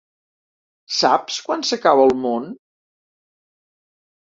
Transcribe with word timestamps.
Saps 0.99 1.37
quan 1.49 1.67
s'acaba 1.69 2.09
el 2.09 2.15
món? 2.23 2.49